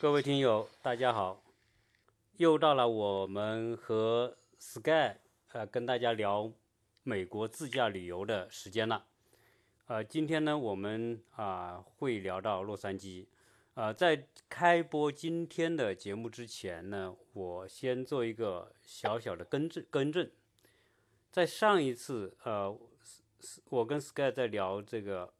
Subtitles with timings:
[0.00, 1.42] 各位听友，大家好，
[2.36, 5.16] 又到了我们和 Sky
[5.52, 6.52] 呃跟大家聊
[7.02, 9.06] 美国自驾旅游的时间了。
[9.86, 13.26] 呃，今天呢，我们啊、会聊到洛杉矶。
[13.72, 20.30] 呃，在开播今天的节目之前呢，我先做一个小小的更正更正。
[21.32, 22.72] 在上一次，呃，
[23.64, 25.34] 我跟 Sky 在聊这个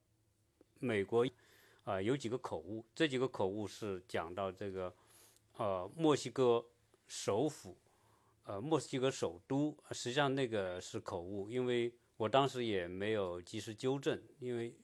[0.81, 1.25] 美国
[1.85, 4.93] 啊、有几个口误，这几个口误是讲到这个
[5.59, 6.67] 呃墨西哥
[7.07, 7.79] 首府，
[8.43, 14.75] 呃墨西哥首都，实际上那个是口误，因为我当时也没有及时纠正，因为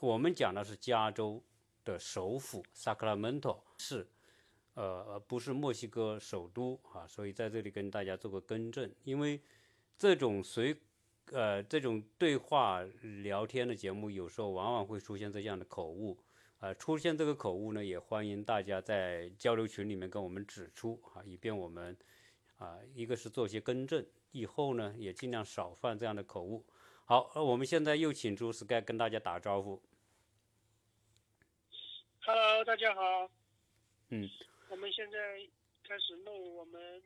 [0.00, 1.44] 我们讲的是加州。
[1.88, 4.06] 的首府 Sacramento 是，
[4.74, 9.40] 呃不是墨西哥首都啊，所以在这里跟大家做个更正，因为
[9.96, 10.76] 这种随
[11.32, 12.82] 呃这种对话
[13.22, 16.18] 聊天的节目，有时候往往会出现这样的口误。
[16.60, 21.96] 呃，出现这个口误呢，也欢迎大家在交流群里面跟我们指出啊，以便我们
[22.58, 26.66] 啊、一个是做些更正，以后呢也尽量少犯这样的口误。
[27.04, 29.80] 好，我们现在又请出 Sky 跟大家打招呼。
[32.28, 33.30] Hello，大家好。
[34.10, 34.28] 嗯，
[34.68, 35.18] 我们现在
[35.82, 37.02] 开始录我们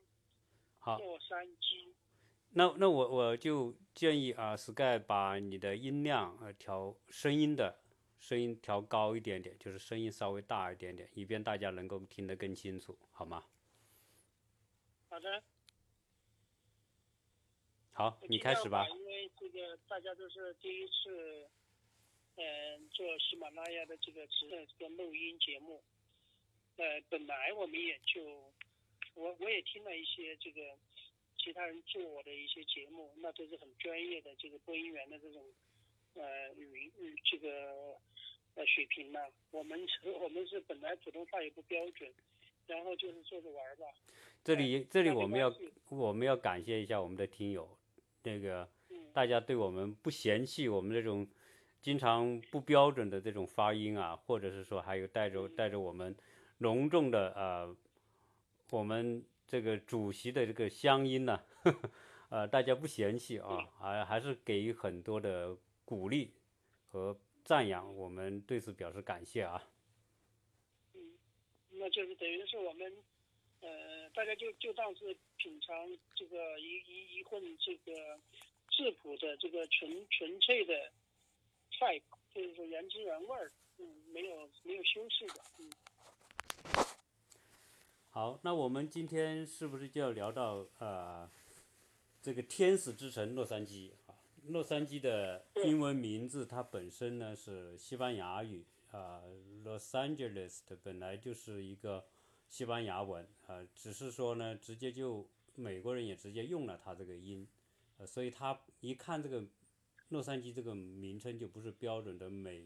[0.81, 1.95] 好，洛杉矶。
[2.51, 7.79] 那那我我就建议啊，Sky 把你的音量呃调声音的
[8.19, 13.45] 声音调高一点点，就是声音稍微大一点点，以便大家能够听得更清楚，好吗？
[15.09, 15.41] 好的，
[17.93, 18.89] 好，你开始吧。
[18.89, 21.49] 因为这个大家都是第一次，
[22.37, 25.83] 嗯、做喜马拉雅的这个直的这个录音节目。
[26.77, 28.23] 呃，本来我们也就，
[29.15, 30.61] 我我也听了一些这个
[31.37, 35.45] 其他人做我的一些节目，那都是很专业的这个播音员的这种
[36.15, 37.95] 呃语语这个
[38.55, 39.21] 呃水平嘛。
[39.51, 42.11] 我们是 我们是本来普通话也不标准，
[42.67, 43.87] 然后就是做着玩儿吧。
[44.43, 45.55] 这里这里我们要
[45.91, 47.79] 我们要感谢一下我们的听友，
[48.23, 51.29] 那个嗯大家对我们不嫌弃我们这种
[51.83, 56.17] 经常不标准的这种发音啊，或者是说还有带着带着我们
[56.59, 57.77] 隆重的呃
[58.71, 61.41] 我们这个主席的这个乡音呢、
[62.31, 65.55] 呃大家不嫌弃啊，还还是给予很多的
[65.85, 66.33] 鼓励
[66.91, 69.63] 和赞扬，我们对此表示感谢啊。
[70.95, 71.13] 嗯
[71.73, 72.93] 那就是等于是我们，
[73.61, 75.75] 呃，大家就就当是品尝
[76.15, 77.93] 这个一一一份这个
[78.71, 80.91] 质朴的这个纯纯粹的
[81.83, 82.01] 菜，
[82.33, 85.69] 就是说原汁原味儿，嗯，没有没有修饰的，嗯，
[88.11, 91.29] 好，那我们今天是不是就要聊到呃
[92.23, 94.15] 这个天使之城洛杉矶啊？
[94.47, 99.21] 洛杉矶的英文名字它本身呢是西班牙语啊、
[99.65, 102.05] Los Angeles 的本来就是一个
[102.49, 105.27] 西班牙文啊、只是说呢直接就
[105.57, 107.45] 美国人也直接用了它这个音，
[107.99, 109.45] 呃，所以他一看这个
[110.13, 112.63] 洛杉矶这个名称就不是标准的美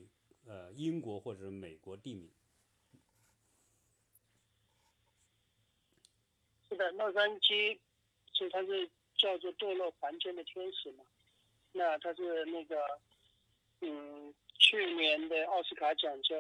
[0.47, 2.29] 呃英国或者美国地名。
[6.69, 7.79] 是的，洛杉矶
[8.33, 11.05] 所以它是叫做堕落凡间的天使嘛，
[11.71, 12.85] 那它是那个，
[13.81, 16.37] 嗯，去年的奥斯卡奖叫，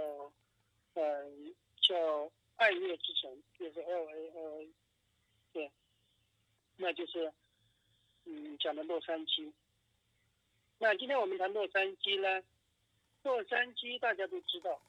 [0.94, 1.24] 呃，
[1.80, 4.68] 叫爱乐之城，就是 L A L A，
[5.52, 5.70] 对，
[6.76, 7.32] 那就是，
[8.24, 9.52] 嗯，讲的洛杉矶。
[10.78, 12.42] 那今天我们谈洛杉矶呢，
[13.22, 14.80] 洛杉矶大家都知道，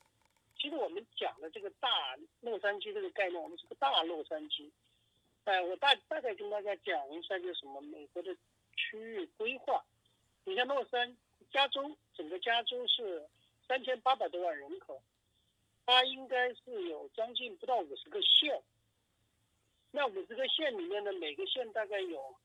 [0.57, 1.89] 其实我们讲的这个大
[2.41, 4.69] 洛杉矶这个概念，我们是个大洛杉矶。
[5.45, 8.35] 哎，我大大概跟大家讲一下，就是什么美国的
[8.75, 9.81] 区域规划。
[10.43, 11.15] 你像洛杉
[11.51, 13.25] 加州，整个加州是
[13.65, 15.01] 三千八百多万人口，
[15.85, 18.61] 它应该是有将近不到五十个县。
[19.91, 22.35] 那五十个县里面呢，每个县大概有，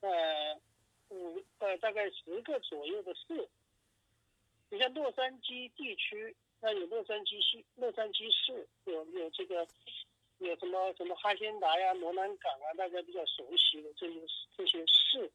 [0.00, 0.60] 呃，
[1.10, 3.48] 五呃大概十个左右的市。
[4.70, 9.66] 你像洛杉矶地区，那有洛杉矶市、洛杉矶市，有有这个。
[10.40, 14.22] 有什么什么哈仙达呀、罗兰港啊，大家比较熟悉的这些
[14.56, 15.30] 这些市，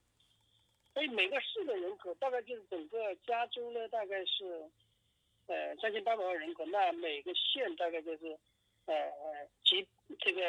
[0.95, 4.67] 所以每个市的人口大概就是整个加州呢，大概是
[5.45, 8.35] 呃三千八百万人口，那每个县大概就是
[8.87, 9.87] 呃呃几
[10.17, 10.41] 这个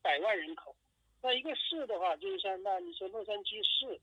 [0.00, 0.72] 百万人口。
[1.20, 4.00] 那一个市的话，就是像那你说洛杉矶市，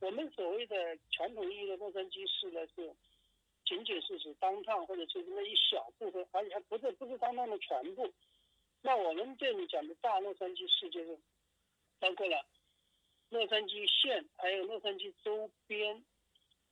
[0.00, 2.94] 我们所谓的传统意义的洛杉矶市呢，是
[3.64, 8.12] 仅仅是指当趟或者是那一小部分，而且还不是不是当趟的全部。
[8.80, 11.18] 那我们这里讲的大洛杉矶市就是
[11.98, 12.46] 包括了
[13.30, 15.96] 洛杉矶县还有洛杉矶周边，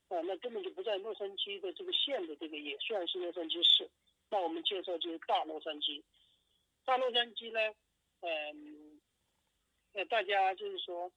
[0.08, 3.90] 啊，那根本就不在洛杉矶的这个县的这个也算是洛杉矶市。
[4.30, 6.02] 那我们介绍就是大洛杉矶，
[6.84, 7.74] 大洛杉矶呢，
[8.20, 9.00] 嗯，
[9.92, 11.10] 那，大家就是说，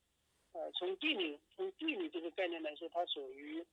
[0.54, 3.66] 呃，从地理从地理这个概念来说，它属于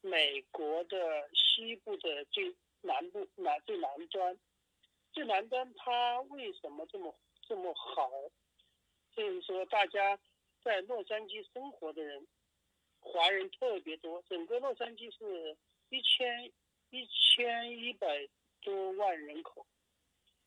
[0.00, 4.38] 美国的西部的最南部南最南端。
[5.12, 8.10] 最南端它为什么这么这么好？
[9.14, 10.18] 就是说，大家
[10.64, 12.26] 在洛杉矶生活的人，
[12.98, 14.22] 华人特别多。
[14.22, 15.54] 整个洛杉矶是
[15.90, 16.50] 一千
[16.88, 18.26] 一千一百
[18.62, 19.66] 多万人口，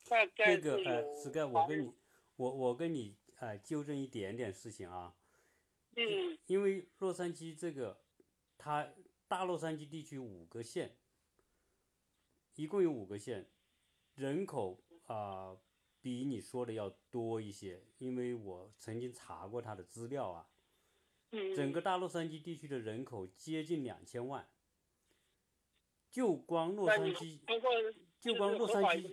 [0.09, 1.93] 大概那个呃，有史盖，我跟你，
[2.37, 5.13] 我我跟你呃纠正一点点事情啊，
[5.95, 8.01] 嗯因为洛杉矶这个，
[8.57, 8.93] 它
[9.27, 10.97] 大洛杉矶地区五个县，
[12.55, 13.49] 一共有五个县，
[14.15, 15.57] 人口啊、
[16.01, 20.49] 比你说的要多一些，因为我曾经查过它的资料啊，
[21.31, 24.47] 嗯，整个大洛杉矶地区的人口接近两千万，
[26.11, 27.39] 就光洛杉矶，
[28.19, 29.11] 就光洛杉矶？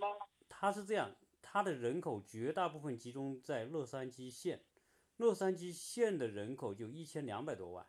[0.49, 4.62] 它是这样，它的人口绝大部分集中在洛杉矶县，
[5.22, 7.86] 洛杉矶县的人口就一千两百多万，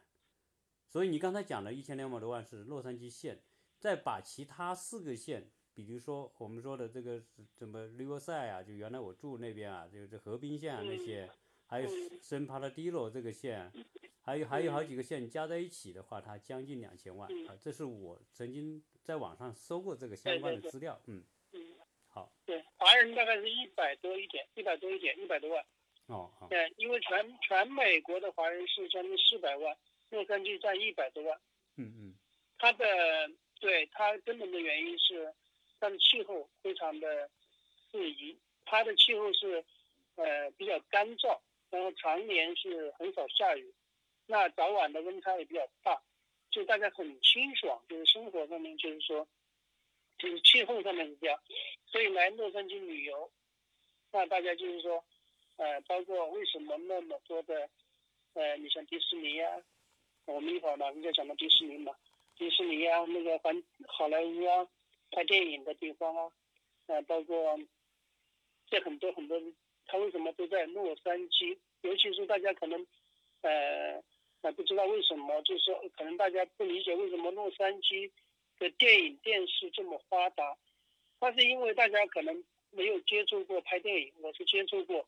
[0.88, 3.42] 所以你刚才讲的一千两百多万是洛杉矶县，
[3.80, 11.28] 再把其他四个县，比如说我们说的这个是怎么 Riverside 啊，就原来我住那边啊，就是河滨县啊那些，
[11.66, 13.74] 还有嗯圣帕拉迪罗这个县，
[14.22, 21.60] 还有还有好几个县加在一起的话，它将近两千万嗯啊，这是我曾经在网上搜过这个相关的资料，嗯，嗯，
[22.10, 25.66] 好，对，华人大概是一百多一点，一百多一点，一百多万。
[26.08, 26.48] 哦哦。
[26.50, 29.78] 对，因为全全美国的华人是将近四百万，
[30.10, 31.40] 洛杉矶占一百多万。
[31.78, 32.14] 嗯嗯
[32.58, 32.86] 它的
[33.60, 35.34] 对它根本的原因是
[35.80, 37.30] 它的气候非常的
[37.92, 39.64] 适宜，它的气候是
[40.16, 41.40] 呃比较干燥，
[41.70, 43.74] 然后常年是很少下雨，
[44.28, 46.02] 那早晚的温差也比较大，
[46.52, 49.28] 就大家很清爽，就是生活上面就是说，
[50.18, 51.40] 就是气候上面是这样，
[51.88, 53.30] 所以来洛杉矶旅游，
[54.12, 55.04] 那大家就是说，
[55.58, 57.70] 呃，包括为什么那么多的，
[58.34, 59.62] 呃，你像迪士尼呀、
[60.26, 61.94] 我们一会儿马上就讲到迪士尼嘛，
[62.38, 64.68] 迪士尼啊，那个环好莱坞啊，
[65.12, 66.32] 拍电影的地方啊，
[66.88, 67.60] 呃，包括
[68.68, 69.40] 这很多很多，
[69.86, 71.58] 他为什么都在洛杉矶？
[71.82, 72.88] 尤其是大家可能，
[73.42, 74.02] 呃，
[74.42, 78.10] 呃不知道为什么，就是说可能大家不理解为什么洛杉矶
[78.58, 80.58] 的电影电视这么发达，
[81.20, 85.06] 那是因为大家可能没有接触过拍电影，我是接触过，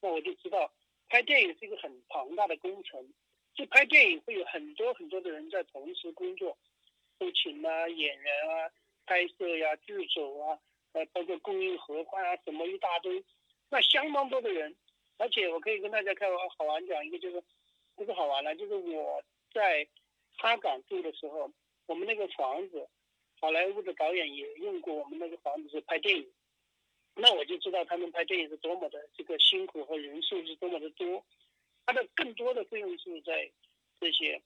[0.00, 0.72] 那我就知道
[1.08, 3.06] 拍电影是一个很庞大的工程。
[3.54, 6.58] 就拍电影会有很多很多的人在同时工作，
[7.18, 8.70] 后勤啊、演员啊、
[9.06, 10.58] 拍摄呀、剧组啊，
[10.92, 13.24] 呃，包括供应盒饭啊，什么一大堆，
[13.70, 14.76] 那相当多的人。
[15.16, 17.42] 而且我可以跟大家开玩好玩讲一个，就是
[17.94, 19.22] 不是好玩了，就是我
[19.54, 19.88] 在
[20.36, 21.50] 哈港住的时候，
[21.86, 22.86] 我们那个房子，
[23.40, 26.30] 好莱坞的导演也用过我们那个房子是拍电影，
[27.16, 31.24] 那我就知道他们拍电影是多么的这个辛苦和人数是多么的多。
[31.86, 33.50] 它的更多的费用是在
[33.98, 34.42] 这些，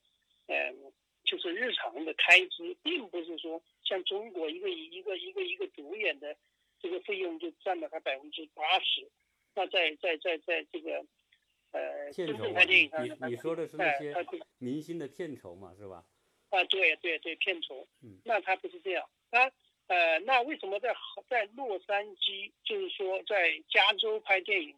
[0.47, 0.93] 嗯，
[1.25, 6.35] 就是日常的开支，并不是说像中国一个一个一个一个主演的
[6.79, 9.09] 这个费用就占了它百分之八十。
[9.53, 11.03] 那在在在在这个
[11.71, 14.15] 呃真正片酬嘛，拍电影上，你你说的是那哎，些
[14.59, 16.05] 明星的片酬嘛，是吧？
[16.51, 18.21] 啊，对对对，片酬嗯。
[18.23, 19.51] 那他不是这样，它
[19.91, 20.95] 呃，那为什么在
[21.27, 24.73] 在洛杉矶，就是说在加州拍电影，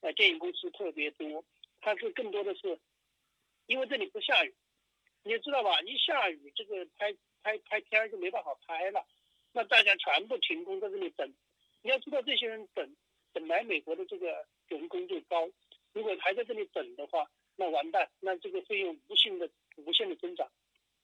[0.00, 1.44] 呃，电影公司特别多？
[1.80, 2.76] 它是更多的是，
[3.66, 4.52] 因为这里不下雨，
[5.22, 5.80] 你也知道吧？
[5.82, 9.06] 一下雨，这个拍拍拍片儿就没办法拍了，
[9.52, 11.32] 那大家全部停工在这里等。
[11.82, 12.96] 你要知道，这些人等
[13.32, 15.48] 等来美国的这个人工就高，
[15.92, 20.50] 如果还在这里等的话，那完蛋，那这个费用无限的无限的增长，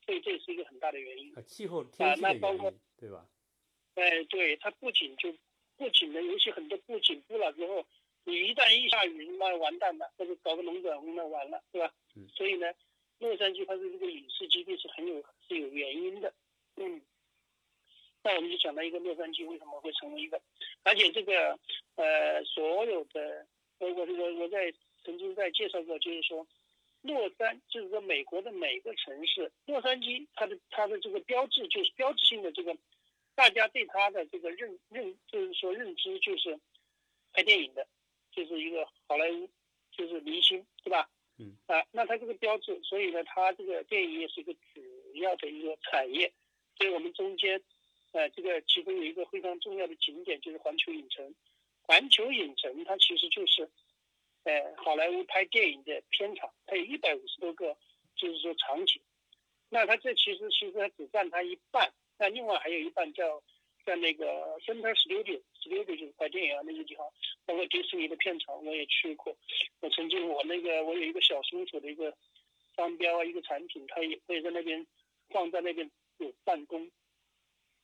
[0.05, 1.33] 所以这是一个很大的原因。
[1.39, 3.25] 啊，气候天气的那包括对吧？
[3.95, 5.35] 哎，对，它不仅就
[5.77, 7.87] 不仅的，尤其很多布景布了之后，
[8.25, 11.93] 你一旦一下雨，那完蛋了，或者搞个龙卷风，那完了，对吧？
[12.15, 12.73] 嗯所以呢，
[13.19, 16.33] 洛杉矶它的这个影视基地是很有是有原因的，
[16.77, 17.01] 嗯。
[18.25, 20.41] 那我们就讲到一个洛杉矶为什么会成为一个，
[20.85, 21.59] 而且这个
[21.97, 23.45] 呃所有的，
[23.79, 24.73] 我我我我在
[25.05, 26.47] 曾经在介绍过，就是说，
[27.01, 32.73] 洛杉就是说美国的每个城市，洛杉矶它的它的这个标志就是标志性的这个，
[33.35, 36.59] 大家对他的这个认认就是说认知就是
[37.33, 37.87] 拍电影的，
[38.31, 39.49] 就是一个好莱坞，
[39.91, 41.09] 就是明星，对吧？
[41.39, 41.57] 嗯。
[41.67, 46.33] 啊，那他这个标志，所以呢，他这个电影业是一个主要的一个产业，
[46.77, 47.63] 所以我们中间，
[48.13, 51.35] 呃，这个其中有一个非常重要的景点就是环球影城。
[51.85, 53.69] 环球影城它其实就是
[54.45, 57.77] 呃好莱坞拍电影的片场，它有一百五十多个，
[58.15, 59.01] 就是说场景。
[59.69, 63.43] 那它这其实其实它只占它一半，那另外还有一半叫
[63.85, 67.05] 在那个 Center Studio，Studio 就是拍电影啊那些地方，
[67.45, 69.37] 包括迪士尼的片场我也去过。
[69.81, 72.17] 我曾经我那个我有一个小松鼠的一个
[72.77, 74.87] 商标啊一个产品，它也会在那边
[75.31, 76.89] 放在那边有办公。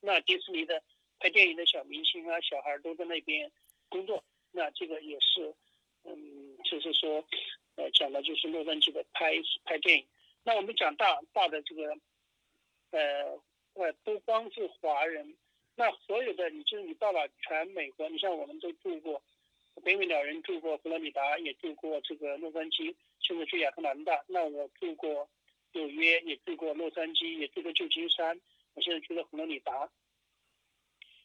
[0.00, 0.80] 那迪士尼的
[1.18, 3.50] 拍电影的小明星啊小孩都在那边
[3.88, 5.52] 工作，那这个也是，
[6.04, 7.25] 嗯，就是说，
[7.75, 9.33] 呃，讲的就是洛杉矶的拍
[9.64, 10.07] 拍电影。
[10.45, 11.99] 那我们讲大大的这个，
[12.92, 13.37] 呃，
[13.78, 15.37] 呃，不光是华人，
[15.76, 19.23] 那所有的你就是你到了全美国，你像我们都住过，
[19.85, 24.25] 北美鸟人住过佛罗里达，也住过这个洛杉矶，现在去亚特兰大。
[24.26, 25.28] 那我住过
[25.73, 28.40] 纽约，也住过洛杉矶，也住过旧金山，
[28.75, 29.88] 我现在住在佛罗里达。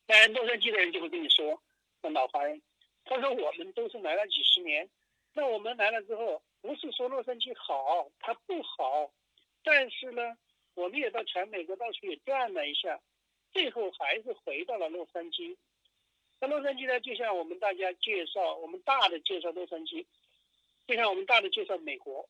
[0.05, 1.59] 当然，洛杉矶的人就会跟你说，
[2.01, 2.61] 那老华人，
[3.05, 4.87] 他说我们都是来了几十年，
[5.33, 6.41] 那我们来了之后。
[6.63, 9.11] 不是说洛杉矶好，它不好，
[9.65, 10.37] 但是呢，
[10.75, 12.99] 我们也到全美国到处也转了一下，
[13.51, 15.55] 最后还是回到了洛杉矶。
[16.39, 20.05] 那洛杉矶呢，就像我们大家介绍，我们大的介绍洛杉矶，
[20.87, 22.27] 就像我们大的介绍美国，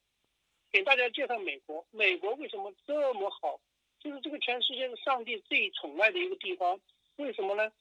[0.71, 1.85] 给大家介绍美国。
[1.91, 3.59] 美国为什么这么好？
[4.00, 6.79] 就是这个全世界是上帝最宠爱的一个地方。
[7.15, 7.71] 为什么呢？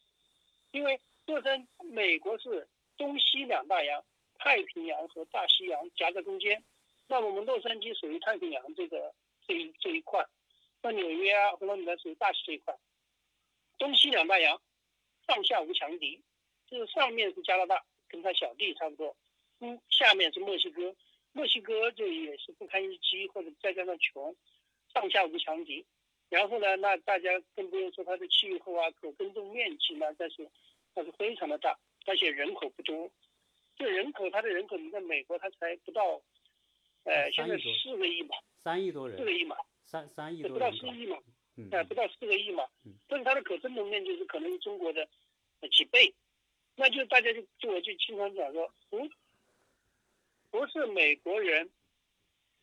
[0.71, 4.05] 因为洛杉美国是东西两大洋。
[4.39, 6.61] 太平洋和大西洋夹在中间，
[7.07, 9.15] 那我们洛杉矶属于太平洋这个
[9.47, 10.21] 这一这一块，
[10.83, 12.77] 那纽约啊、佛罗里达属于大西这一块，
[13.79, 14.61] 东西两大洋，
[15.27, 16.21] 上下无强敌，
[16.67, 19.17] 就是上面是加拿大，跟他小弟差不多，
[19.61, 20.95] 嗯，下面是墨西哥，
[21.33, 24.35] 墨西哥就也是不堪一击或者再加上穷，
[24.93, 25.87] 上下无强敌，
[26.29, 30.49] 然后呢，那大家更不用说它的气候啊、可耕种面积呢，但是
[30.95, 33.11] 那是非常的大，而且人口不多。
[33.77, 36.21] 这人口，它的人口，你在美国，它才不到，
[37.05, 39.57] 呃，现在四个亿嘛，三亿多人，四个亿嘛，
[39.93, 41.19] 三三亿多，不到四亿嘛，
[41.71, 42.67] 哎，不到四个亿嘛，
[43.07, 45.07] 但是它的可耕种面积是可能中国的
[45.71, 46.13] 几倍，
[46.77, 49.07] 那就大家就就我就经常讲说，不，
[50.51, 51.69] 不是美国人，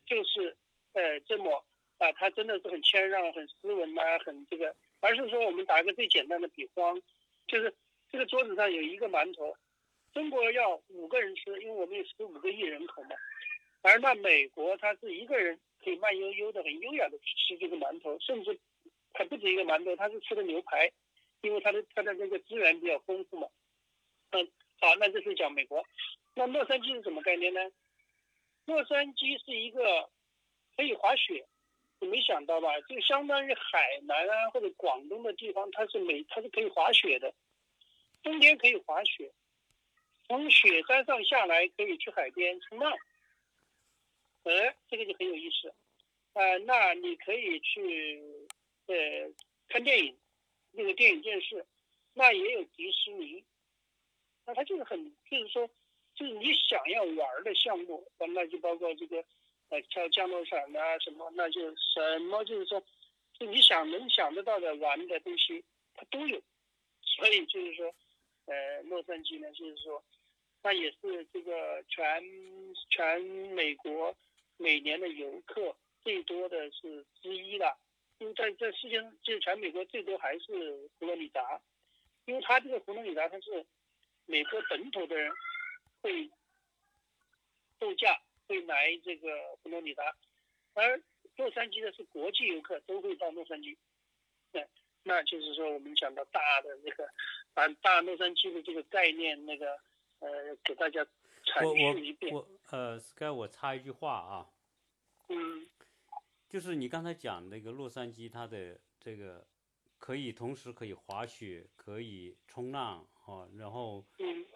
[0.08, 0.58] 就是
[0.94, 1.64] 呃这么
[2.00, 7.00] 啊，他真的是很谦让、很斯文呐，很这个，而是说我们打一个最简单的比方，
[7.46, 7.72] 就是
[8.12, 9.56] 这个桌子上有一个馒头。
[10.12, 13.12] 中国要五个人吃，因为我们有十五个亿人口嘛。
[13.84, 18.58] 而那美国，他是一个人可以慢悠悠的、很优雅的吃这个馒头，甚至
[19.14, 20.92] 还不止一个馒头，他是吃的牛排，
[21.42, 23.48] 因为他的他的那个资源比较丰富嘛。
[24.32, 24.48] 嗯，
[24.80, 25.84] 好，那这是讲美国。
[26.36, 27.62] 那洛杉矶是什么概念呢？
[28.66, 30.10] 洛杉矶是一个
[30.76, 31.46] 可以滑雪，
[32.00, 32.80] 你没想到吧？
[32.82, 37.34] 就相当于海南啊或者广东的地方，它是美，它是可以滑雪的，
[38.22, 39.32] 冬天可以滑雪。
[40.28, 42.96] 从雪山上下来可以去海边冲浪，
[44.44, 45.74] 哎，这个就很有意思。
[46.34, 48.22] 呃，那你可以去
[48.88, 48.96] 呃
[49.68, 50.18] 看电影，
[50.72, 51.66] 那个电影电视，
[52.14, 53.44] 那也有迪士尼，
[54.46, 55.68] 那它就是很就是说，
[56.16, 59.24] 就是你想要玩的项目，那就包括这个
[59.70, 62.82] 呃跳降落伞啊什么，那就什么就是说，
[63.34, 65.64] 就你想能想得到的玩的东西
[65.96, 66.42] 它都有，
[67.02, 67.94] 所以就是说，
[68.46, 70.04] 呃，洛杉矶呢就是说。
[70.62, 72.22] 那也是这个全
[72.90, 74.14] 全美国
[74.62, 75.74] 每年的游客
[76.04, 77.80] 最多的是之一了，
[78.18, 81.62] 因为在在世界上，就是全美国最多还是佛罗里达，
[82.26, 83.66] 因为它这个佛罗里达它是
[84.26, 85.32] 美国本土的人
[86.02, 86.30] 会
[87.80, 89.30] 度假会来这个
[89.64, 90.14] 佛罗里达，
[90.74, 91.02] 而
[91.38, 93.78] 洛杉矶的是国际游客都会到洛杉矶，
[94.52, 94.68] 对，
[95.04, 97.10] 那就是说我们讲到大的那个
[97.54, 99.80] 把大洛杉矶的这个概念那个。
[100.22, 101.08] 呃，给大家
[101.50, 102.34] 阐述一遍。
[102.34, 104.50] 我呃，Sky，我插一句话啊。
[105.28, 105.68] 嗯。
[106.48, 109.46] 就是你刚才讲那个洛杉矶，它的这个
[110.00, 114.04] 可以同时可以滑雪，可以冲浪啊，然后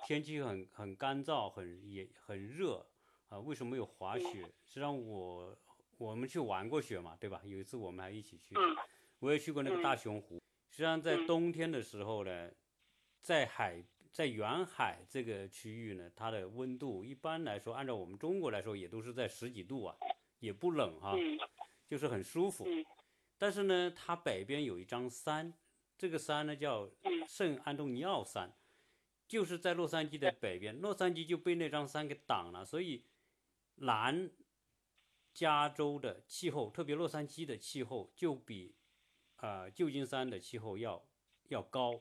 [0.08, 2.84] 天气很很干燥，很也很热
[3.30, 3.40] 啊。
[3.40, 4.42] 为什么有滑雪？
[4.66, 5.56] 实际上我
[6.00, 7.40] 我们去玩过雪嘛，对吧？
[7.44, 8.56] 有一次我们还一起去，
[9.20, 10.42] 我也去过那个大熊湖。
[10.72, 12.52] 实际上在冬天的时候呢，
[13.22, 13.84] 在海。
[14.14, 19.98] 在远海这个区域呢，它的温度一般来说，按照我们中国来说，也都是在十几度啊，
[20.38, 21.16] 也不冷哈，
[21.88, 22.64] 就是很舒服。
[23.40, 25.52] 但是呢，它北边有一张山，
[25.98, 26.88] 这个山呢叫
[27.28, 28.54] 圣安东尼奥山，
[29.28, 33.04] 就是在洛杉矶的北边，洛杉矶就被那张山给挡了，所以
[33.78, 34.30] 南
[35.34, 38.76] 加州的气候，特别洛杉矶的气候，就比
[39.38, 41.04] 啊旧金山的气候要
[41.48, 42.00] 要高。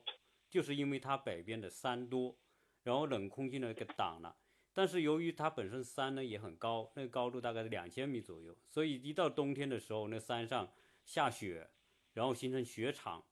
[0.53, 2.37] 就是因为它北边的山多，
[2.83, 4.35] 然后冷空气呢给挡了，
[4.71, 10.71] 但是由于它本身山呢也很高，那个高度大概是两千米左右，所以一到冬天的时候，那山上
[11.05, 11.71] 下雪，
[12.13, 13.25] 然后形成雪场，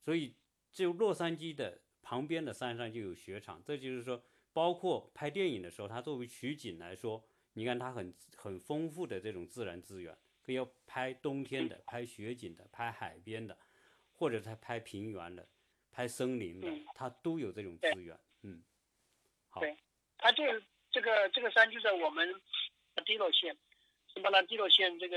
[0.00, 0.34] 所以
[0.70, 3.62] 就洛杉矶的旁边的山上就有雪场。
[3.62, 4.24] 这就是说，
[4.54, 13.58] 包括拍电影的时候，它作为取景来说，你看它很很丰富的这种自然资源，可以要拍冬天的、拍雪景的、拍海边的，
[14.14, 15.46] 或者它拍平原的、
[15.92, 18.18] 拍森林的，它都有这种资源。
[18.42, 18.60] 嗯，
[19.50, 19.76] 好，对，
[20.18, 22.34] 它就是这个这个山就在我们
[23.04, 23.56] 低落县，
[24.12, 25.16] 斯巴兰低落县这个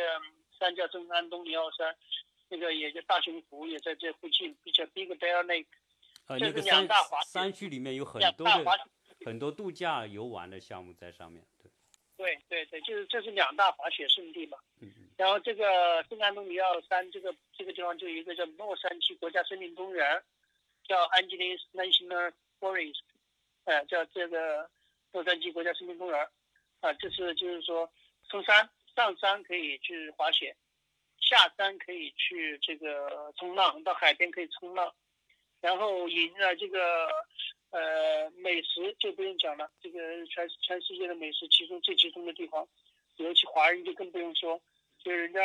[0.60, 1.96] 山叫圣安东尼奥山，
[2.50, 8.80] 那个也叫大熊湖也在这附近，比较 Big Bear 那个山两大滑雪山区里面有很多的
[9.26, 11.72] 很多度假游玩的项目在上面，对，
[12.18, 14.58] 对对对，就是这是两大滑雪胜地嘛。
[14.82, 20.22] 嗯嗯然后这个圣安东尼奥山这个这个地方就有一个叫洛杉矶国家森林公园，
[20.88, 23.02] 叫 Angeles National Forest，
[23.66, 24.70] 呃，叫这个
[25.12, 26.28] 洛杉矶国家森林公园，
[26.82, 27.92] 啊、这是就是说
[28.30, 30.56] 从山上山可以去滑雪，
[31.20, 34.94] 下山可以去这个冲浪，到海边可以冲浪，
[35.62, 37.08] 然后迎了这个
[37.72, 42.68] 呃美食就不用讲了，这个全全世界的美食其中最集中的地方，
[43.18, 44.62] 尤其华人就更不用说。
[45.00, 45.40] 就人家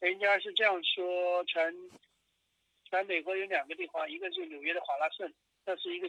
[0.00, 1.74] 人家是这样说，全
[2.92, 5.32] 全美国有两个地方，一个是纽约的华拉盛，
[5.64, 6.06] 那是一个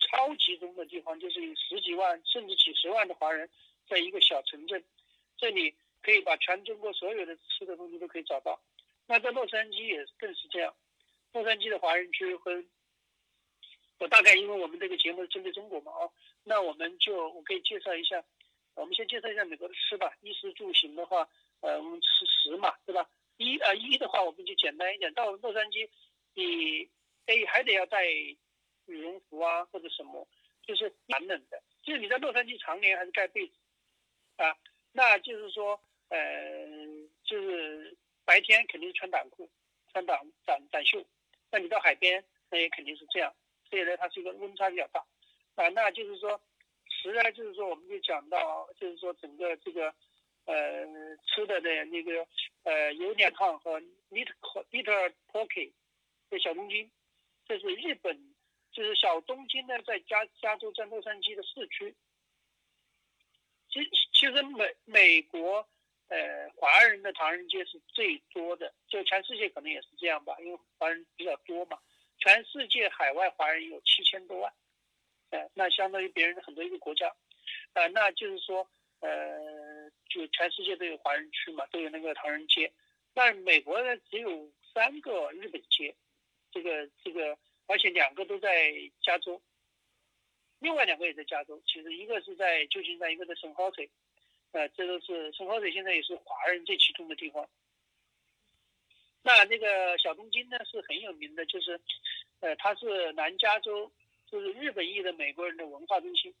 [0.00, 3.48] 超集中的地方，就是有十几万甚至几十万的华人
[3.88, 4.82] 在一个小城镇，
[5.36, 5.72] 这里
[6.02, 8.60] 可以把全中国所有的吃的东西都可以找到。
[9.06, 10.74] 那在洛杉矶也更是这样，
[11.32, 12.64] 洛杉矶的华人区和
[14.00, 16.12] 我大概因为我们这个节目针对中国嘛，哦，
[16.42, 18.20] 那我们就我可以介绍一下，
[18.74, 21.28] 我们先介绍一下美国的吃吧，衣食住行的话。
[21.60, 23.08] 呃，我们吃食嘛，对吧？
[23.38, 25.10] 一呃一的话，我们就简单一点。
[25.14, 25.88] 到洛杉矶，
[26.34, 26.88] 你
[27.26, 28.36] 哎还得要带羽
[28.86, 30.26] 绒服啊，或者什么，
[30.62, 31.62] 就是蛮冷的。
[31.82, 33.54] 就是你在洛杉矶常年还是盖被子
[34.36, 34.56] 啊，
[34.92, 36.18] 那就是说，呃，
[37.24, 39.48] 就是白天肯定是穿短裤、
[39.92, 41.04] 穿短短短袖。
[41.50, 43.34] 那你到海边，那也肯定是这样。
[43.68, 45.04] 所以呢，它是一个温差比较大
[45.54, 45.68] 啊。
[45.70, 46.40] 那就是说，
[46.88, 49.94] 实在，就是说，我们就讲到，就是说整个这个。
[50.46, 50.84] 呃，
[51.24, 52.26] 吃的的那个
[52.64, 53.80] 呃油莲汤和
[54.10, 54.28] meat
[54.70, 55.72] meat poke
[56.30, 56.90] 这小东京，
[57.46, 58.34] 这是日本，
[58.72, 61.94] 就是小东京呢，在加加州在洛杉矶的市区。
[63.68, 63.80] 其
[64.12, 65.66] 其实美美国
[66.08, 71.78] 呃华人的唐人街是最多的，就全世界可能也是这样吧，因为华人比较多嘛。
[72.18, 74.52] 全世界海外华人有七千多万，
[75.30, 77.08] 呃，那相当于别人的很多一个国家，
[77.72, 78.68] 啊、呃，那就是说。
[79.00, 82.72] 呃，就全世界都有华人区嘛，都有那个唐人街，
[83.12, 85.94] 但美国呢只有三个日本街，
[86.54, 87.36] 这个这个，
[87.66, 89.42] 而且两个都在加州，
[90.60, 91.60] 另外两个也在加州。
[91.66, 93.90] 其实一个是在旧金山，一个在圣荷水，
[94.52, 97.48] 呃，这都是圣荷水现在也是华人最集中的地方。
[99.22, 101.80] 那那个小东京呢是很有名的，就是，
[102.38, 103.90] 呃，它是南加州，
[104.30, 106.32] 就是日本裔的美国人的文化中心。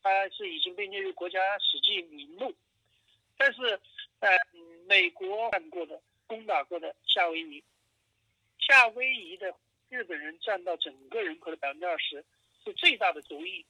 [0.00, 2.54] 它是已经被列入国家史迹名录，
[3.36, 3.80] 但是，
[4.20, 4.30] 呃，
[4.86, 7.64] 美国干过的、攻打过的夏威夷，
[8.68, 9.50] 夏威夷的
[9.88, 12.22] 日本人占到整个人口的百分之二十，
[12.62, 13.64] 是最大的族裔。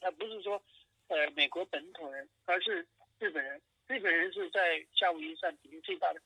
[0.00, 0.62] 那不是说，
[1.08, 2.86] 呃，美国本土人，而是
[3.18, 3.60] 日本人。
[3.88, 6.22] 日本人是在夏威夷占比例最大的。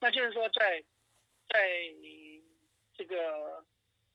[0.00, 0.84] 那就是说，在，
[1.48, 1.58] 在
[2.94, 3.64] 这个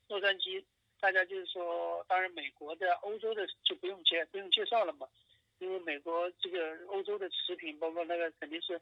[0.08, 0.64] 洛杉矶。
[1.00, 5.10] 大家就是说，当然美国的、欧洲的就不用介不用介绍了嘛，
[5.58, 8.80] 因为美国这个欧洲的食品，包括那个肯定是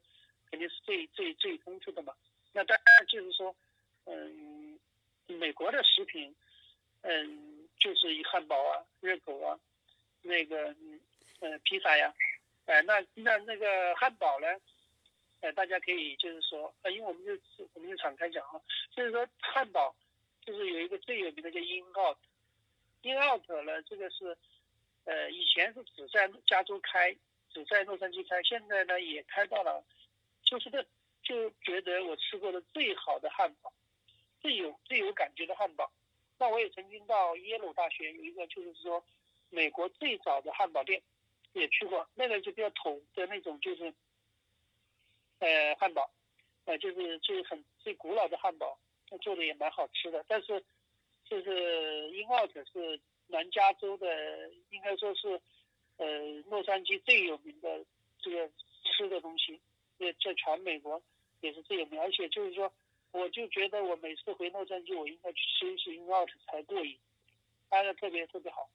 [0.51, 2.13] 肯定是最最最丰富的嘛。
[2.51, 3.55] 那当然就是说，
[4.05, 4.79] 嗯，
[5.27, 6.35] 美国的食品，
[7.01, 9.59] 嗯，就是以汉堡啊、热狗啊，
[10.21, 10.75] 那个
[11.39, 12.13] 呃披萨呀，
[12.65, 14.47] 哎，那那那个汉堡呢，
[15.41, 18.61] 呃，大家可以就是说，呃，因为我们就我们就敞开讲啊，
[18.95, 19.95] 就是说汉堡。
[20.41, 24.35] 就是有一个最有名的叫 In Out，In Out 呢，这个是，
[25.03, 27.15] 呃，以前是只在加州开，
[27.53, 29.83] 只在洛杉矶开，现在呢也开到了，
[30.43, 30.83] 就是这
[31.21, 33.71] 就觉得我吃过的最好的汉堡，
[34.41, 35.91] 最有最有感觉的汉堡。
[36.37, 39.03] 那我也曾经到耶鲁大学有一个就是说，
[39.49, 41.01] 美国最早的汉堡店，
[41.53, 43.93] 也去过，那个就比较土的那种，就是，
[45.39, 46.09] 呃，汉堡，
[46.65, 48.77] 呃，就是就是很最古老的汉堡。
[49.23, 50.63] 做的也蛮好吃的，但是
[51.25, 55.41] 就是英奥特是南加州的，应该说是
[55.97, 56.05] 呃
[56.47, 57.83] 洛杉矶最有名的
[58.21, 58.47] 这个
[58.83, 59.59] 吃的东西，
[59.97, 61.01] 也在全美国
[61.41, 61.99] 也是最有名。
[61.99, 62.71] 而且就是说，
[63.11, 66.97] 我就觉得我每次回洛杉矶，我应该去吃一次英奥特才过瘾，
[67.69, 68.69] 拍的特别特别好。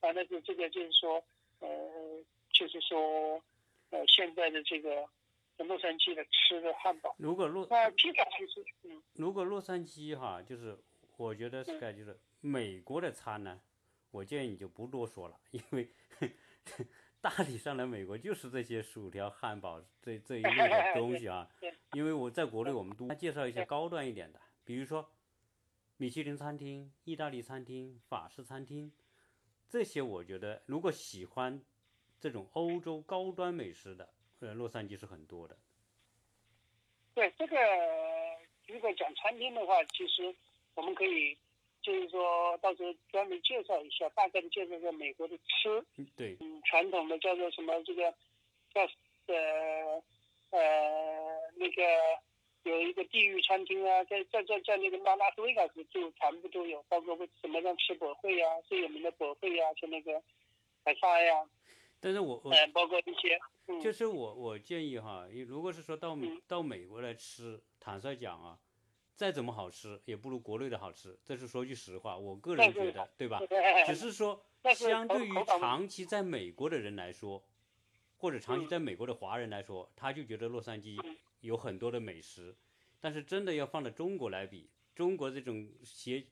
[0.00, 1.24] 反正是这个就是说，
[1.60, 1.68] 呃，
[2.52, 3.42] 就是说，
[3.90, 5.08] 呃，现在的这个
[5.58, 7.14] 洛杉矶的吃的汉堡。
[7.18, 10.78] 如果洛那披萨其实，嗯，如果洛杉矶哈，就是
[11.16, 13.60] 我觉得 Sky 就是美国的餐呢，
[14.10, 15.90] 我建议你就不多说了，因为
[17.24, 21.48] 大体上来美国就是这些薯条、汉堡这这一类的 东西啊。
[21.94, 25.10] 因为我在国内，我们都介绍一些高端一点的，比如说
[25.96, 28.92] 米其林餐厅、意大利餐厅、法式餐厅，
[29.70, 31.58] 这些我觉得如果喜欢
[32.20, 34.06] 这种欧洲高端美食的，
[34.40, 35.56] 呃，洛杉矶是很多的。
[37.14, 37.56] 对这个，
[38.66, 40.34] 如果讲餐厅的话，其实
[40.74, 41.34] 我们可以
[41.84, 48.10] 就是说到时候专门介绍一下，大概的介绍一下美国的吃，嗯，对，嗯，传统的叫做什么这个
[48.72, 48.80] 叫
[49.26, 50.02] 呃
[50.50, 50.60] 呃
[51.56, 51.82] 那个
[52.62, 60.22] 有一个地狱餐厅啊，在在在在那个拉拉斯维加斯就全部都有，包括什么像吃博会呀、最有名的博会呀，像那个
[60.84, 61.46] 海沙呀，
[62.00, 68.58] 但是我我呃，包括一些，嗯，就是我我建议哈，如果是说到美嗯到美国来吃，坦率讲啊，
[69.16, 73.40] 再怎么好吃也不如国内的好吃，这是说句实话，我个人觉得，对吧？
[73.86, 77.42] 只是说，相对于长期在美国的人来说，
[78.16, 82.54] 或者长期嗯在美国的华人来说，他就觉得洛杉矶嗯有很多的美食，
[83.00, 86.24] 但是真的要放到中国来比，中国这种斜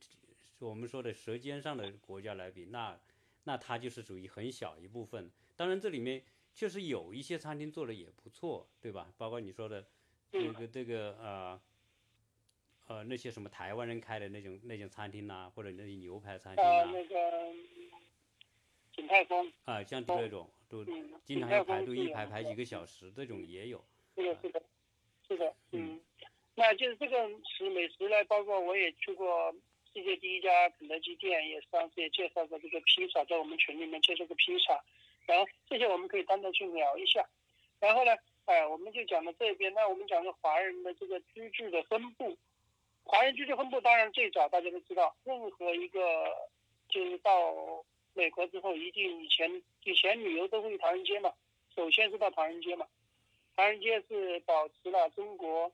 [0.59, 2.99] 我们说的舌尖上的国家来比，那
[3.45, 5.31] 那它就是属于很小一部分。
[5.55, 6.23] 当然，这里面
[6.55, 9.13] 确实有一些餐厅做的也不错，对吧？
[9.17, 9.87] 包括你说的
[10.31, 11.61] 这嗯个这个呃
[12.93, 17.53] 呃那些什么台湾人开的那种那种餐厅呐、或者那些牛排餐厅呃、那个
[18.93, 23.83] 景泰丰，啊，像这种都嗯，经常要排队，一排排几个小时，这种也有。
[24.15, 24.63] 是的，是的，
[25.27, 26.01] 是的，嗯嗯，
[26.55, 29.51] 那就是这个食美食呢，包括我也去过
[29.95, 34.79] 世界第一家肯德基店，也上次也介绍过这个披萨，在我们群里面介绍过披萨，
[35.25, 37.27] 然后这些我们可以单独去聊一下，
[37.81, 38.13] 然后呢，
[38.45, 42.37] 哎，我们就讲到这边，那我们讲的华人的这个居住的分布，
[43.05, 46.01] 华人居住分布当然最早大家都知道，任何一个
[46.89, 47.33] 就是到
[48.15, 51.33] 美国之后，一定以前以前旅游都会去唐人街嘛，
[51.75, 52.87] 首先是到唐人街嘛。
[53.55, 55.71] 唐人街是保持了中国，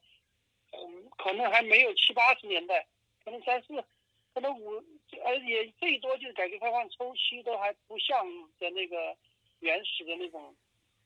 [0.72, 2.86] 嗯，可能还没有七八十年代，
[3.24, 3.84] 可能三四，
[4.34, 4.82] 可能五，
[5.24, 8.26] 而且最多就是改革开放初期都还不像
[8.58, 9.16] 的那个
[9.60, 10.54] 原始的那种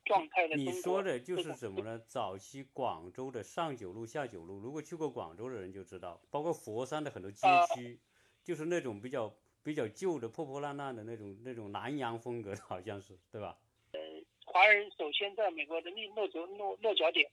[0.05, 0.73] 状态的你。
[0.73, 1.99] 说的就是什么呢？
[2.07, 7.99] 早期广州的上九路、下九路，如果去过广州的人就知道，包括佛山的很多街啊区，
[8.45, 13.57] 就是那种比较比较旧的、破破烂烂的那种那种南洋风格的，好像是对吧？
[13.93, 14.01] 呃
[14.45, 17.31] 华人首先在美国的立落脚落落脚点，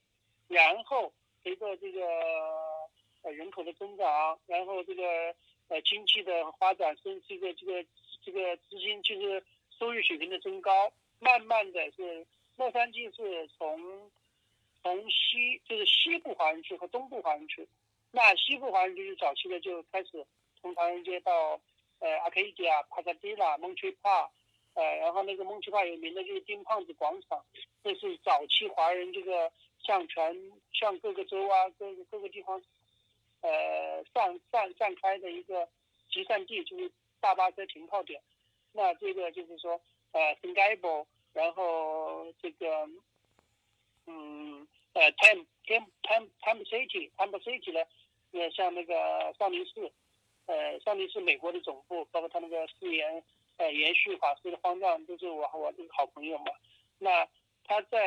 [0.48, 2.00] 然后随着这个
[3.22, 5.02] 呃人口的增长，然后这个
[5.68, 7.84] 呃经济的发展，跟这个这个
[8.22, 9.42] 这个资金就是
[9.78, 12.26] 收入水平的增高，慢慢的是
[12.60, 14.10] 洛杉矶是从
[14.82, 17.66] 从西就是西部华人区和东部华人区，
[18.10, 20.26] 那西部华人区早期的就开始
[20.60, 21.58] 从唐人街到
[22.00, 24.30] 呃 Arcadia、帕萨迪拉、蒙区帕。
[24.74, 27.44] 呃，然后那个蒙奇帕有名的就是丁胖子广场，
[27.82, 29.50] 这是早期华人这个
[29.82, 32.62] 向全向各个州啊、各个各个地方，
[33.40, 35.66] 呃散散散开的一个
[36.12, 38.22] 集散地，就是大巴车停靠点。
[38.72, 39.80] 那这个就是说，
[40.12, 42.88] 呃 s i n g a b o 然后这个，
[44.06, 47.84] 嗯，呃 Tam Tam Tam Tam City Tam City 呢，
[48.32, 49.92] 呃像那个少林寺，
[50.46, 53.22] 呃少林寺美国的总部，包括他那个誓言。
[53.56, 56.46] 呃，延续法师的方丈都是我和我这个好朋友嘛。
[56.96, 57.28] 那
[57.62, 57.98] 他在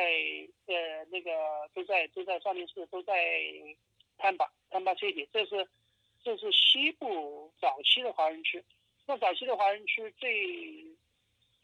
[0.66, 1.30] 呃那个
[1.72, 3.14] 都在都在少林寺，都在
[4.16, 5.64] 丹巴丹巴 city，这是
[6.24, 8.64] 这是西部早期的华人区。
[9.06, 10.84] 那早期的华人区最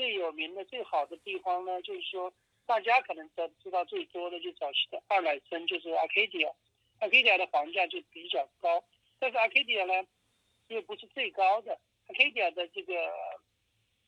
[0.01, 2.33] 最有名的、最好的地方呢，就是说
[2.65, 6.55] 大家可能都知道最多的就早期的二奶村，就是 Arcadia。
[7.01, 8.83] Arcadia 的房价就比较高，
[9.19, 10.09] 但是 Arcadia 呢
[10.69, 11.79] 又不是最高的。
[12.09, 12.95] Arcadia 的这个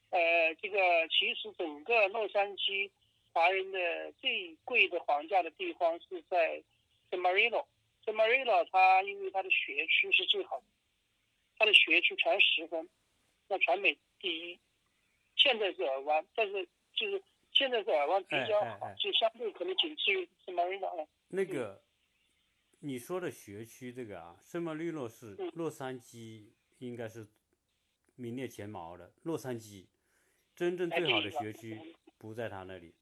[0.08, 2.90] 呃，这个其实整个洛杉矶
[3.34, 6.62] 华人的最贵的房价的地方是在
[7.10, 7.66] San Marino。
[8.06, 10.64] San Marino 它因为它的学区是最好的，
[11.58, 12.88] 它的学区全十分，
[13.48, 14.58] 那全美第一。
[15.42, 17.20] 现在是尔湾，但是就是
[17.52, 21.08] 现在是尔湾比较好，就相对可能仅次于 San Marino 哎。
[21.30, 21.82] 那个
[22.78, 25.50] 你说的学区这个啊，圣马力诺是嗯。
[25.56, 26.44] 洛杉矶
[26.78, 27.26] 应该是
[28.14, 29.12] 名列前茅的。
[29.24, 29.86] 洛杉矶
[30.54, 32.94] 真正最好的学区不在他那里，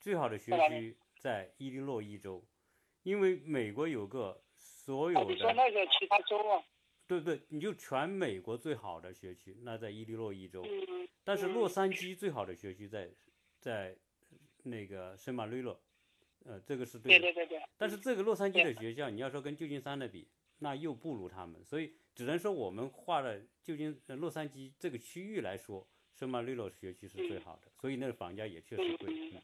[0.00, 2.42] 最好的学区在伊利诺伊州，
[3.02, 6.64] 因为美国有个所啊，有你说的那个其他州啊，
[7.06, 10.62] 对对，你就全美国最好的学区，那在伊利诺伊州。
[10.62, 13.10] 嗯，但是洛嗯杉矶最好的学区在
[13.60, 13.96] 在
[14.64, 15.80] 那个圣马力诺，
[16.44, 17.20] 呃，这个是对的。
[17.20, 17.62] 对对对。
[17.76, 29.12] 但是这个洛杉矶的学校，你要说跟旧金山的比，那又不如他们，所以只能说我们画了旧金呃洛杉矶这个区域来说，圣马力诺学区是最好的，所以那个房价也确实贵。
[29.12, 29.40] 嗯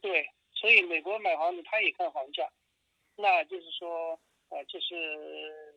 [0.00, 2.50] 对，所以美国买房子他也看房价，
[3.16, 4.18] 那就是说，
[4.48, 5.69] 呃，就是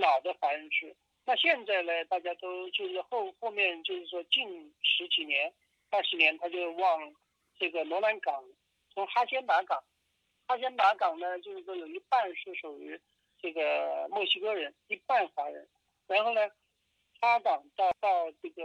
[0.00, 0.96] 老的华人区。
[1.24, 5.52] 那现在呢，大家都就是后后面就是说近十几年、
[5.90, 7.14] 二十年，他就往
[7.58, 8.42] 这个罗兰港，
[8.92, 9.84] 从哈仙达港，
[10.48, 13.00] 哈仙达港呢，就是说有一半是属于
[13.40, 15.68] 这个墨西哥人，一半华人。
[16.08, 16.50] 然后呢，
[17.20, 18.64] 哈港到到这个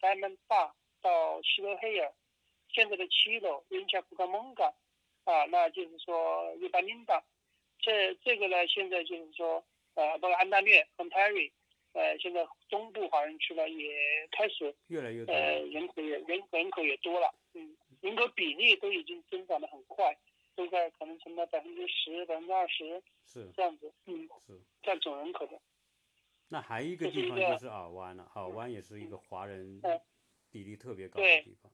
[0.00, 2.12] 戴蒙坝到西罗黑尔。
[2.72, 4.74] 现在的七楼，人家布卡蒙港，
[5.24, 7.22] 啊，那就是说一般琳达，
[7.78, 9.64] 这这个呢，现在就是说，
[9.94, 11.50] 呃，包括安大略、和 Perry，
[11.92, 20.16] 呃，现在中部华人区呢也开始越来越多，呃，人口也人人口也多了，嗯，人口比例都已经增长的很快，
[20.54, 25.60] 都在可能成了百分之十、百分之二十，是这样子，嗯，是占总人口的。
[26.48, 29.80] 那还有一个地方就是尔湾了，尔湾也是一个华人
[30.50, 31.72] 比例特别高的地方。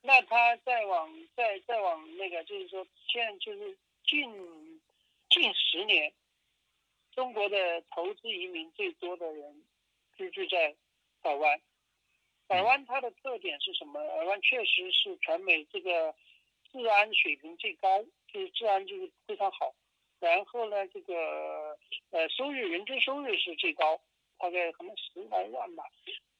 [0.00, 4.80] 那他再往再再往那个，就是说，现在就是近
[5.28, 6.12] 近十年，
[7.14, 9.64] 中国的投资移民最多的人
[10.16, 10.74] 居住在
[11.22, 11.60] 海湾。
[12.48, 14.00] 海湾它的特点是什么？
[14.00, 16.14] 海湾确实是全美这个
[16.70, 19.74] 治安水平最高，就是治安就是非常好。
[20.20, 21.76] 然后呢，这个
[22.10, 24.00] 呃收入人均收入是最高，
[24.38, 25.84] 大概可能十来万吧。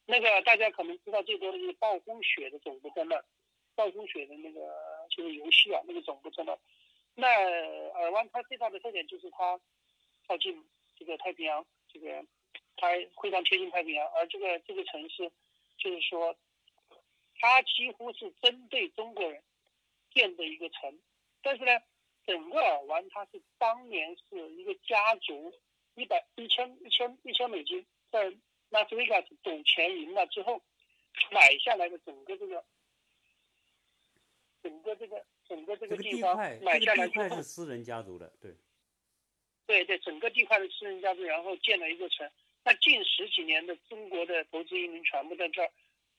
[0.07, 3.25] 那个大家可能知道最多的就是暴风雪的总部在那儿。
[3.75, 4.61] 暴风雪的那个
[5.09, 6.59] 就是游戏啊，那个总部在那。
[7.15, 7.27] 那
[7.93, 9.59] 尔湾它最大的特点就是它
[10.33, 10.65] 靠近
[10.97, 12.25] 这个太平洋，这个
[12.79, 12.89] 它
[13.21, 14.09] 非常贴近太平洋。
[14.15, 15.31] 而这个这个城市
[15.77, 16.35] 就是说，
[17.39, 19.43] 它几乎是针对中国人
[20.11, 20.99] 建的一个城。
[21.43, 21.73] 但是呢，
[22.25, 25.53] 整个尔湾它是当年是一个家族
[25.97, 28.33] 一百一千一千一千美金在
[28.71, 30.63] 拉斯维加斯赌钱赢了之后
[31.31, 32.65] 买下来的整个这个。
[34.63, 38.57] 整个这个整个这个地方买下来之后，是私人家族的，对，
[39.67, 42.29] 对对，整个地块的私人家族，然后建了一座城。
[42.65, 45.71] 那近十几年的中国的投资移民全部在这儿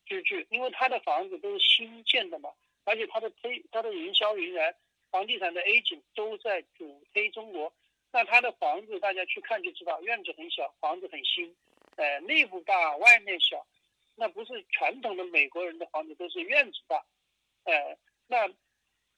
[0.06, 2.52] 居住，因为他的房子都是新建的嘛，
[2.84, 4.76] 而且他的推他的营销人员、
[5.12, 7.72] 房地产的 A 景都在主推中国。
[8.12, 11.56] 那他的房子大家去看就知道，院子很小，房子很新，
[11.96, 13.66] 呃，内部大，外面小，
[14.16, 17.04] 那不是传统的美国人的房子都是院子大，
[17.64, 17.98] 呃。
[18.26, 18.38] 那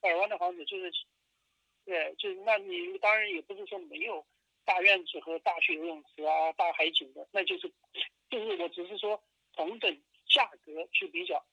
[0.01, 0.91] 尔湾的房子就是，
[1.85, 4.25] 对，就是那你当然也不是说没有
[4.65, 7.71] 大院子和大学游泳池啊、大海景的，那就是，
[8.29, 9.21] 就是我只是说
[9.53, 9.95] 同等
[10.27, 11.45] 价格去比较，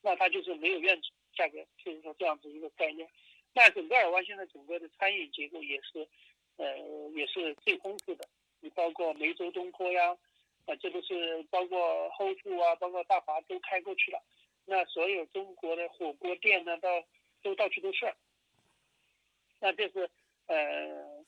[0.00, 3.08] 那它就是没有院子价格，就是说这样子一个概念。
[3.52, 6.06] 那整个尔湾现在整个的餐饮结构也是，
[6.56, 6.78] 呃，
[7.16, 8.28] 也是最丰富的，
[8.60, 10.16] 你包括梅州东坡呀，
[10.66, 14.22] 啊，这都是包括后富啊，包括大华都开过去了。
[14.64, 16.88] 那所有中国的火锅店呢，到
[17.42, 18.06] 都到处都是。
[19.62, 20.10] 那这是
[20.46, 21.24] 呃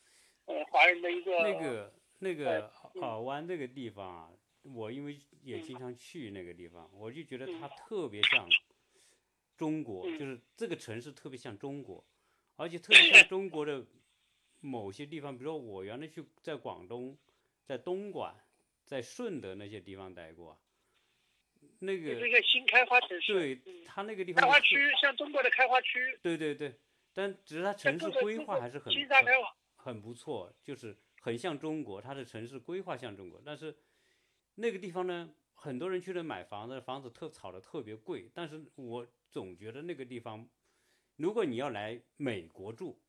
[0.47, 4.31] 呃华人的一个那个那个尔湾这个地方啊，
[4.62, 8.49] 我因为也经常去那个地方，我就觉得它特别像
[9.57, 12.05] 中国，就是这个城市特别像中国，
[12.57, 13.87] 而且特别像中国的
[14.61, 17.16] 某些地方，比如说我原来去在广东，
[17.64, 18.35] 在东莞，
[18.85, 20.59] 在顺德那些地方待过。
[21.79, 26.75] 那个是一个新开发城市，对，它那个地方开发区像中国的开发区，对对对，
[27.14, 28.92] 但只是它城市规划还是很
[29.77, 33.74] 很不错，就是很像中国，它的城市规划像中国，但是
[34.57, 40.46] 那个地方呢，很多人去那买房子，房子特炒的特别贵，但是我总觉得那个地方，
[41.16, 43.00] 如果你要来美国住，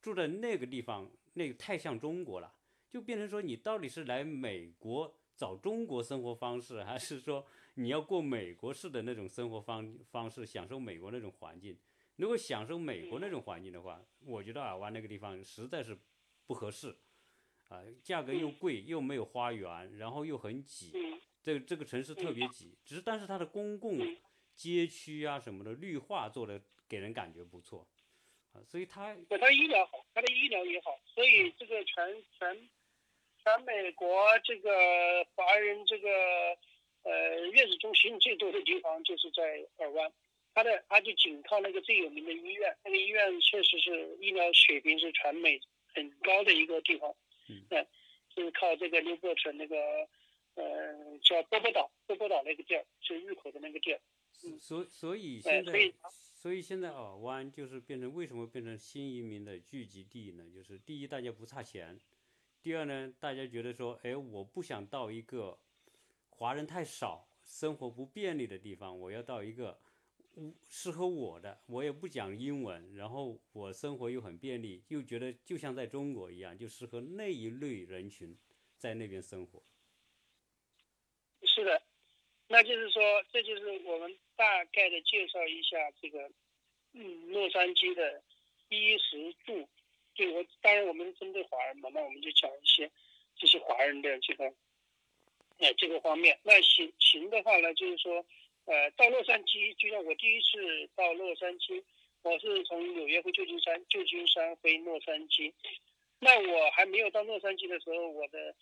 [0.00, 2.52] 住在那个地方，那个太像中国了，
[2.90, 7.46] 就变成说你到底是来美国找中国生活方式，还是说？
[7.74, 11.74] 你要过美国式的那种生活方方式，享受美国那种环境。
[12.22, 15.98] 如果享受美国那种环境的话，我觉得尔湾那个地方实在是
[16.46, 16.96] 不合适，
[17.68, 20.92] 啊，价格又贵，又没有花园，然后又很挤，
[21.42, 22.78] 这这个城市特别挤。
[22.84, 23.98] 只是但是它的公共
[24.54, 27.84] 街区啊什么的绿化做的给人感觉不错，
[28.52, 32.70] 啊，所以它对它医疗好，它的医疗也好，所以这个全全
[33.42, 34.70] 全美国这个
[35.34, 36.08] 华人这个。
[37.04, 37.10] 呃，
[37.48, 39.42] 月子中心最多的地方就是在
[39.78, 40.12] 尔湾，
[40.54, 45.60] 它的他就仅靠那个最有名的医院，那个医院确实是医疗水平是全美
[45.94, 47.14] 很高的一个地方。
[47.48, 47.64] 嗯，
[48.34, 49.76] 就是靠这个六波城那个
[50.54, 54.00] 呃叫波波岛，波波岛那个地儿，是入口的那个地儿。
[54.44, 55.72] 嗯所所以现在
[56.34, 60.44] 所以现在尔湾就是变成为什么变成新移民的聚集地呢？
[60.52, 61.96] 就是第一，大家不差钱；
[62.60, 65.56] 第二呢，大家觉得说，哎，我不想到一个
[66.30, 69.78] 华人太少、生活不便利的地方，我要到一个
[70.68, 78.36] 适合我的，我也不讲英文，然后我生活又很便利，又觉得就像在中国一样，就适合那一类人群
[78.78, 79.62] 在那边生活。
[81.44, 81.82] 是的，
[82.48, 86.30] 那就是说，这就是我们大概的介绍一下这个，
[86.94, 88.22] 嗯，洛杉矶的
[88.70, 89.68] 衣食住。
[90.14, 92.90] 对我当然我们针对华人嘛，那我们就讲一些
[93.36, 94.44] 这些华人的这个，
[95.58, 96.38] 呃，这个方面。
[96.42, 98.24] 那行行的话呢，就是说，
[98.72, 101.82] 呃，到洛杉矶，就像我第一次到洛杉矶，
[102.22, 105.52] 我是从纽约回旧金山，旧金山回洛杉矶。
[106.20, 108.54] 那我还没有到洛杉矶的时候，我的。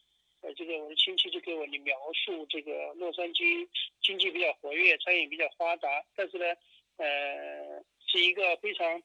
[0.42, 3.68] 呃，这个我的亲戚就给我你描述这个洛杉矶
[4.01, 6.46] 经济比较活跃，餐饮比较发达，但是呢，
[6.96, 9.03] 呃，是一个非常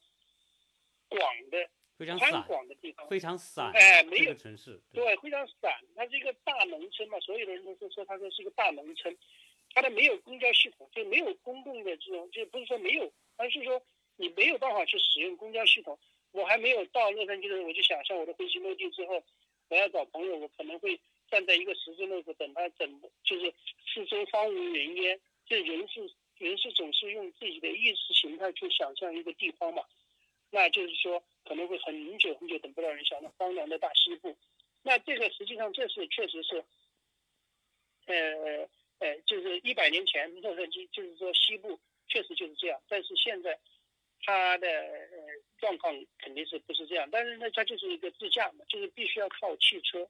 [1.09, 3.69] 广的、非常宽广的地方，非常散。
[3.73, 5.73] 哎，没有城市，对，非常散。
[5.93, 9.13] 它是一个大农村嘛，所有的人都说说它这是一个大农村，
[9.75, 13.79] 它的没有公交系统，就没有公共的这种，就不是说没有，而是说
[14.15, 15.99] 你没有办法去使用公交系统。
[16.31, 19.21] 我还没有到洛杉矶的时候，我就想象我的飞机落地之后，
[19.69, 20.99] 我要找朋友，我可能会。
[21.27, 23.51] 站在一个十字路口等他，等就是
[23.91, 26.07] 四周荒无人烟，这人是
[26.37, 29.83] 人是总是用自己的意识形态去想象一个地方嘛，
[30.51, 34.37] 那就是说可能会很久很久等不到人，想到荒凉的大西部，
[34.83, 36.63] 那这个实际上这是确实是，
[38.05, 43.59] 呃呃，就是一百年前洛杉矶就是说西部确实就是这样，但是现在
[44.21, 45.17] 它的呃
[45.59, 50.07] 状况肯定是不是这样，但是呢它就是一个自驾嘛，就是必须要靠汽车。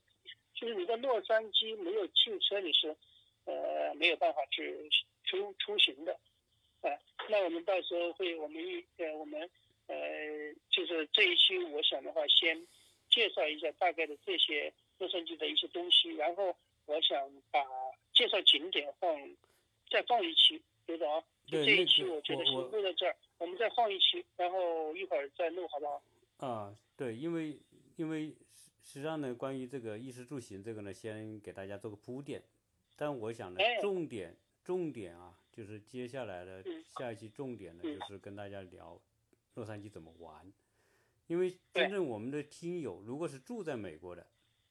[0.53, 2.95] 就是你在洛杉矶没有汽车，你是，
[3.43, 4.89] 呃，没有办法去
[5.25, 6.13] 出出行的，
[6.79, 6.87] 啊，
[7.27, 9.49] 那我们到时候会，我们一呃，我们
[9.87, 9.95] 呃，
[10.69, 12.65] 就是这一期，我想的话，先
[13.09, 17.17] 介绍一下大概的这些洛杉矶的一些东西，然后我想
[17.51, 17.59] 把
[18.13, 19.09] 介绍景点放，
[19.89, 26.01] 再放一期，刘总，这一期我觉得先录在这儿，我们再放一期，然后一会儿再录，好不好？
[26.37, 27.57] 啊，对，因为
[27.95, 28.35] 因为。
[28.87, 32.39] 实际上呢，关于这个衣食住行这个呢，先给大家做个铺垫。
[32.95, 36.63] 但我想呢，重点重点啊，就是接下来的
[36.95, 39.01] 下一期重点呢，就是跟大家聊
[39.55, 40.53] 洛杉矶怎么玩。
[41.25, 44.27] 因为真正我们的听友，如果是住在美国的，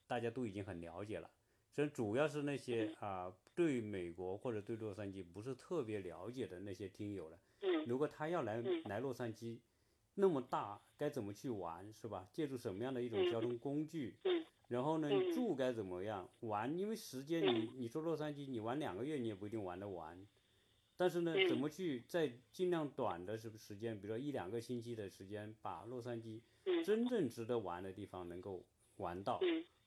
[0.07, 1.29] 大家都已经很了解了。
[1.75, 7.39] 所以主要是那些啊，对美国或者对洛杉矶不是特别了解的那些听友了。
[7.87, 9.59] 如果他要来来洛杉矶。
[10.17, 12.29] 那么大，该怎么去玩是吧？
[12.31, 14.15] 借助什么样的一种交通工具？
[14.69, 16.79] 然后呢，住该怎么样玩？
[16.79, 20.25] 因为时间，你你说洛杉矶，你玩两个月你也不一定玩得完。
[20.97, 26.41] 但是呢，怎么去在尽量短的时时间，比如说一两个星期的时间，把洛杉矶
[26.85, 28.65] 真正值得玩的地方能够
[28.99, 29.41] 玩到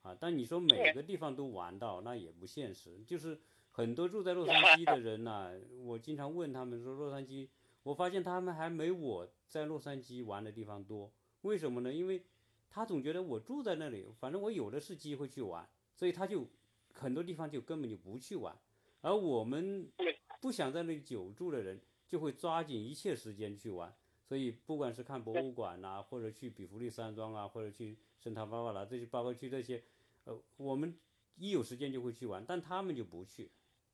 [0.08, 0.17] 啊？
[0.20, 3.04] 但你说每个地方都玩到，那也不现实。
[3.06, 3.39] 就是
[3.72, 5.52] 很多住在洛杉矶的 人呢，
[5.84, 7.48] 我经常问他们说洛杉矶。
[7.84, 11.10] 我发现他们还没我在洛杉矶玩的地方多，
[11.43, 11.93] 为什么呢？
[11.93, 12.22] 因为，
[12.70, 15.65] 他总觉得我住在那里，反正我有的是机会去玩，
[15.96, 16.46] 所以他就
[16.93, 18.54] 很多地方就根本就不去玩。
[19.00, 19.89] 而我们
[20.41, 23.96] 不想在那里久住的人，就会抓紧一切时间去玩。
[24.26, 29.82] 所以不管是看博物馆呐，或者去比弗利山庄啊，或者去圣塔芭芭拉这些，包括去这些，
[30.27, 30.93] 呃，我们
[31.35, 33.49] 一有时间就会去玩，但他们就不去。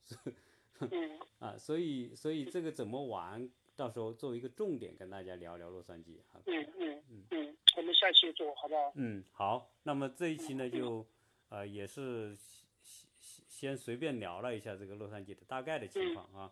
[1.40, 3.50] 啊，所以所以这个怎么玩？
[3.76, 6.40] 到时候作为一个重点跟大家聊聊洛杉矶哈。
[6.46, 8.92] 嗯嗯嗯嗯，我们下期做好不好？
[8.96, 9.72] 嗯，好。
[9.84, 11.06] 那么这一期呢，就
[11.50, 16.52] 呃也是先先随便聊了一下这个洛杉矶的大概的情况啊。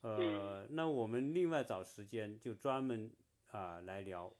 [0.00, 3.10] 呃，那我们另外找时间就专门
[3.50, 4.32] 啊来聊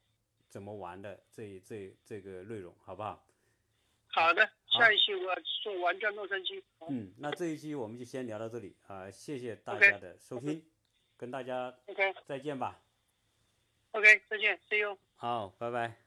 [0.49, 3.25] 怎么玩的这这这个内容，好不好？
[4.07, 6.63] 好的，下一期我送玩家洛杉矶。
[6.89, 10.65] 嗯，那这一期我们就先聊到这里啊，谢谢大家的收听。
[11.17, 12.81] 跟大家 OK 再见吧。
[13.93, 14.99] OK 再见，See you。
[15.15, 16.04] 好，拜拜。